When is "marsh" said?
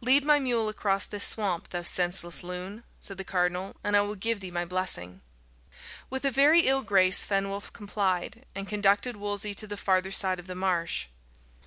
10.54-11.08